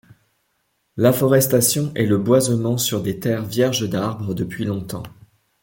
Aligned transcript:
L'afforestation 0.97 1.91
est 1.93 2.07
le 2.07 2.17
boisement 2.17 2.79
sur 2.79 3.03
des 3.03 3.19
terres 3.19 3.45
vierges 3.45 3.87
d'arbres 3.87 4.33
depuis 4.33 4.65
longtemps. 4.65 5.03